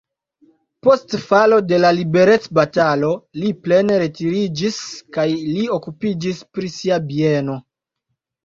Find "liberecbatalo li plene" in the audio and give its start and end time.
1.97-3.99